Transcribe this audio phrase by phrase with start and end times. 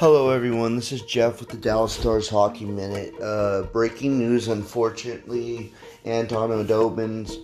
[0.00, 0.76] Hello, everyone.
[0.76, 3.12] This is Jeff with the Dallas Stars Hockey Minute.
[3.20, 5.74] Uh, breaking news unfortunately,
[6.06, 7.36] Anton Khudobin's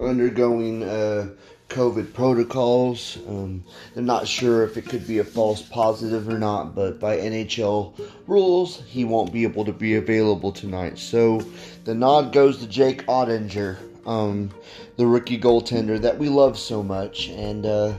[0.00, 1.28] undergoing uh,
[1.68, 3.18] COVID protocols.
[3.28, 7.18] Um, they're not sure if it could be a false positive or not, but by
[7.18, 7.92] NHL
[8.26, 10.98] rules, he won't be able to be available tonight.
[10.98, 11.42] So
[11.84, 14.48] the nod goes to Jake Oettinger, um,
[14.96, 17.92] the rookie goaltender that we love so much, and uh,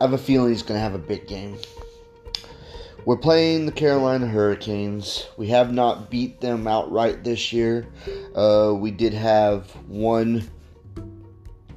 [0.00, 1.58] I have a feeling he's going to have a big game.
[3.04, 5.26] We're playing the Carolina Hurricanes.
[5.36, 7.88] We have not beat them outright this year.
[8.32, 10.48] Uh, we did have one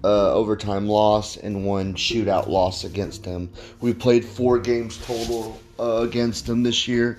[0.04, 3.52] uh, overtime loss and one shootout loss against them.
[3.82, 7.18] We played four games total uh, against them this year.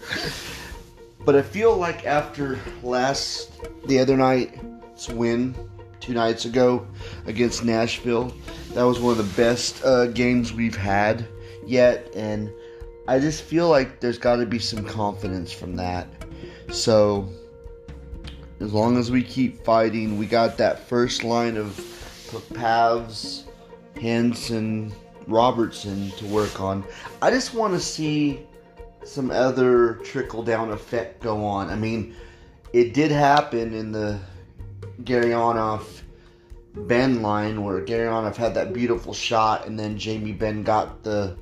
[1.24, 3.50] But I feel like after last,
[3.86, 5.56] the other night's win,
[5.98, 6.86] two nights ago
[7.26, 8.32] against Nashville,
[8.74, 11.26] that was one of the best uh, games we've had
[11.66, 12.08] yet.
[12.14, 12.52] And
[13.08, 16.08] I just feel like there's got to be some confidence from that.
[16.70, 17.28] So,
[18.60, 21.76] as long as we keep fighting, we got that first line of
[22.53, 23.44] Pavs,
[24.00, 24.92] Hanson,
[25.26, 26.84] Robertson to work on.
[27.22, 28.47] I just want to see
[29.04, 31.70] some other trickle down effect go on.
[31.70, 32.14] I mean,
[32.72, 34.19] it did happen in the
[35.02, 36.02] Gurianov
[36.75, 41.38] Benn line where Gurianov had that beautiful shot and then Jamie Benn got the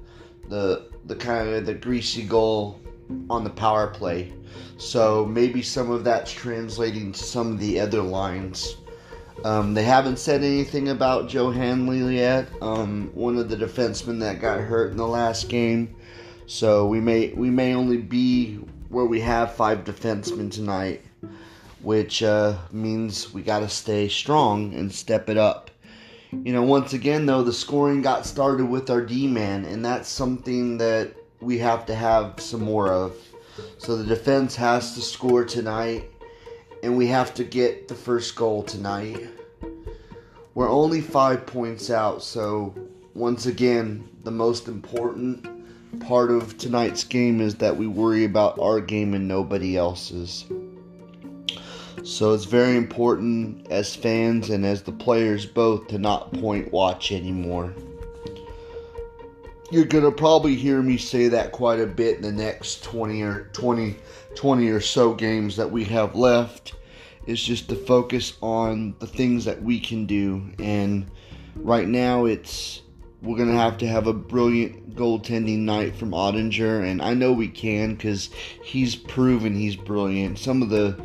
[0.49, 2.81] the the kind of the greasy goal
[3.29, 4.33] on the power play.
[4.77, 8.77] So maybe some of that's translating to some of the other lines.
[9.45, 12.49] Um, they haven't said anything about Joe Hanley yet.
[12.63, 15.95] Um, one of the defensemen that got hurt in the last game.
[16.47, 18.57] So we may we may only be
[18.89, 21.03] where we have five defensemen tonight,
[21.83, 25.71] which uh, means we got to stay strong and step it up.
[26.43, 30.09] You know, once again, though, the scoring got started with our D man, and that's
[30.09, 33.15] something that we have to have some more of.
[33.79, 36.11] So the defense has to score tonight,
[36.83, 39.29] and we have to get the first goal tonight.
[40.55, 42.75] We're only five points out, so
[43.15, 45.47] once again, the most important
[46.01, 50.47] part of tonight's game is that we worry about our game and nobody else's.
[52.05, 57.11] So it's very important as fans and as the players both to not point watch
[57.11, 57.75] anymore.
[59.71, 63.23] You're going to probably hear me say that quite a bit in the next 20
[63.23, 63.97] or 20
[64.37, 66.75] 20 or so games that we have left
[67.27, 71.11] is just to focus on the things that we can do and
[71.57, 72.83] right now it's
[73.25, 77.49] we're gonna have to have a brilliant goaltending night from Oettinger, and I know we
[77.49, 78.31] can because
[78.63, 80.39] he's proven he's brilliant.
[80.39, 80.97] Some of the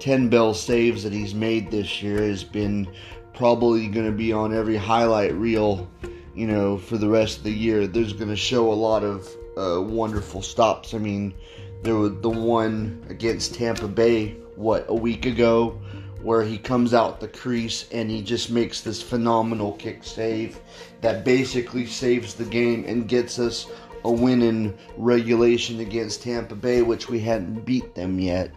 [0.00, 2.88] 10 bell saves that he's made this year has been
[3.32, 5.88] probably going to be on every highlight reel,
[6.34, 7.86] you know, for the rest of the year.
[7.86, 10.94] There's going to show a lot of uh, wonderful stops.
[10.94, 11.34] I mean,
[11.82, 15.80] there was the one against Tampa Bay, what, a week ago,
[16.24, 20.58] where he comes out the crease and he just makes this phenomenal kick save
[21.02, 23.66] that basically saves the game and gets us
[24.04, 28.50] a win in regulation against Tampa Bay, which we hadn't beat them yet.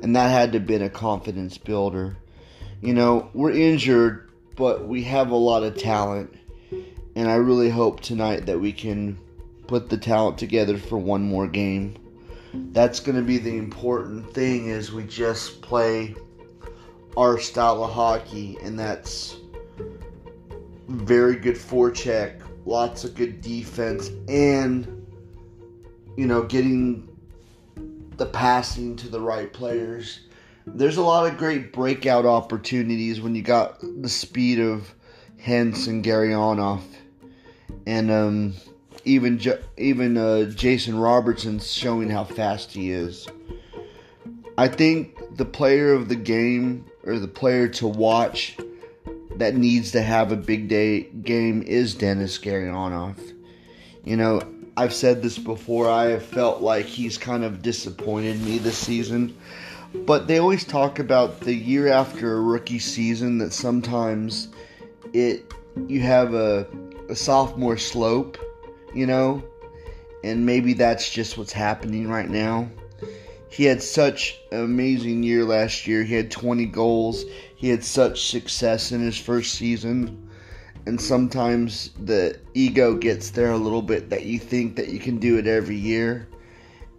[0.00, 2.16] And that had to have been a confidence builder.
[2.80, 6.32] You know, we're injured, but we have a lot of talent.
[7.16, 9.18] And I really hope tonight that we can
[9.66, 11.96] put the talent together for one more game.
[12.54, 16.14] That's going to be the important thing is we just play
[17.18, 19.38] our style of hockey, and that's
[20.86, 24.86] very good forecheck, lots of good defense, and
[26.16, 27.08] you know, getting
[28.18, 30.20] the passing to the right players.
[30.64, 34.94] There's a lot of great breakout opportunities when you got the speed of
[35.42, 36.82] Hintz and Gurianov.
[37.84, 38.54] and um,
[39.04, 39.40] even
[39.76, 43.26] even uh, Jason Robertson's showing how fast he is.
[44.56, 48.56] I think the player of the game or the player to watch
[49.36, 53.16] that needs to have a big day game is Denis Gurianov.
[54.04, 54.42] You know,
[54.76, 55.88] I've said this before.
[55.88, 59.36] I have felt like he's kind of disappointed me this season.
[59.94, 64.48] But they always talk about the year after a rookie season that sometimes
[65.14, 65.50] it
[65.86, 66.66] you have a,
[67.08, 68.36] a sophomore slope,
[68.94, 69.42] you know,
[70.22, 72.68] and maybe that's just what's happening right now.
[73.50, 76.04] He had such an amazing year last year.
[76.04, 77.24] He had 20 goals.
[77.56, 80.28] He had such success in his first season.
[80.86, 85.18] And sometimes the ego gets there a little bit that you think that you can
[85.18, 86.28] do it every year.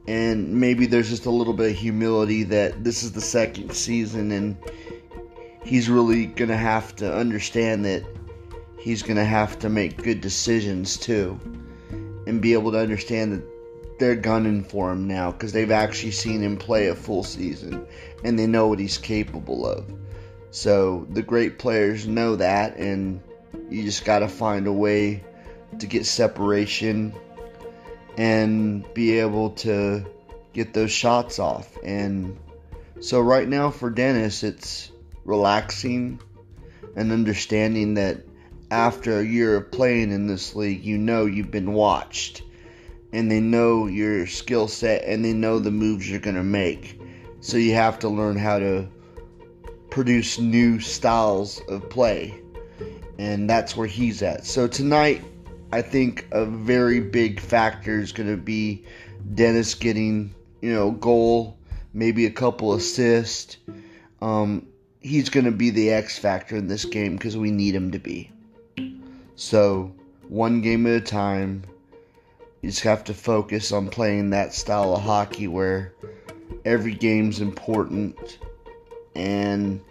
[0.08, 4.32] And maybe there's just a little bit of humility that this is the second season
[4.32, 4.58] and
[5.64, 8.04] he's really going to have to understand that
[8.80, 11.40] he's going to have to make good decisions too
[12.26, 13.44] and be able to understand that
[14.00, 17.86] they're gunning for him now because they've actually seen him play a full season
[18.24, 19.86] and they know what he's capable of.
[20.52, 23.22] So the great players know that, and
[23.70, 25.24] you just got to find a way
[25.78, 27.14] to get separation
[28.18, 30.06] and be able to
[30.54, 31.78] get those shots off.
[31.84, 32.38] And
[33.00, 34.92] so, right now for Denis, it's
[35.24, 36.20] relaxing
[36.96, 38.26] and understanding that
[38.72, 42.42] after a year of playing in this league, you know you've been watched
[43.12, 47.00] and they know your skill set and they know the moves you're going to make.
[47.42, 48.88] So you have to learn how to
[49.90, 52.40] produce new styles of play.
[53.18, 54.46] And that's where he's at.
[54.46, 55.24] So tonight,
[55.72, 58.86] I think a very big factor is going to be
[59.34, 61.58] Denis getting, you know, goal,
[61.94, 63.58] maybe a couple assists.
[64.22, 64.68] Um,
[65.00, 68.00] he's going to be the X factor in this game because we need him to
[68.00, 68.32] be.
[69.36, 69.94] So,
[70.28, 71.64] one game at a time
[72.62, 75.94] you just have to focus on playing that style of hockey where
[76.66, 78.40] every game's important
[79.16, 79.82] and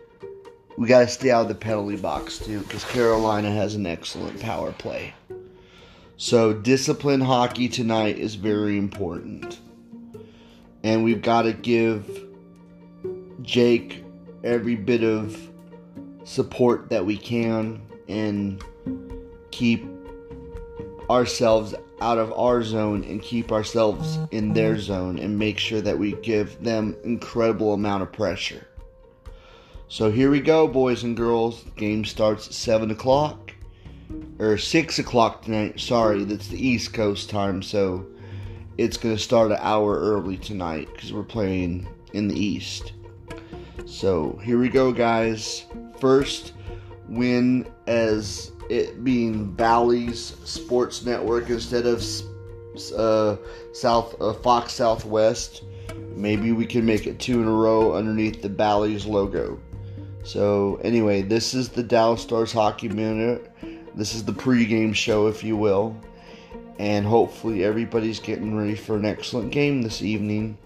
[0.77, 4.41] we got to stay out of the penalty box too because Carolina has an excellent
[4.41, 5.13] power play.
[6.17, 9.61] So, discipline hockey tonight is very important.
[10.83, 12.25] And we've got to give
[13.43, 14.05] Jake
[14.45, 15.37] every bit of
[16.25, 18.63] support that we can and
[19.51, 19.87] keep
[21.11, 25.99] ourselves out of our zone and keep ourselves in their zone and make sure that
[25.99, 28.67] we give them incredible amount of pressure.
[29.89, 31.65] So here we go, boys and girls.
[31.77, 33.53] Game starts at seven o'clock
[34.39, 35.81] or six o'clock tonight.
[35.81, 38.07] Sorry, that's the East Coast time, so
[38.77, 42.93] it's gonna start an hour early tonight because we're playing in the East.
[43.87, 45.65] So here we go, guys.
[45.99, 46.53] First
[47.09, 52.03] win as it being Bally's Sports Network instead of
[52.97, 53.37] uh,
[53.73, 55.65] South uh, Fox Southwest.
[56.15, 59.59] Maybe we can make it two in a row underneath the Bally's logo.
[60.25, 63.51] So anyway, this is the Dallas Stars Hockey Minute.
[63.95, 65.97] This is the pregame show, if you will,
[66.79, 70.59] and hopefully everybody's getting ready for an excellent game this evening.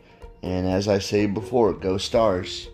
[0.43, 2.69] And as I say before, go Stars.